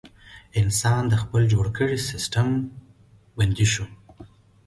[0.61, 2.47] انسان د خپل جوړ کړي سیستم
[3.37, 3.85] بندي شو.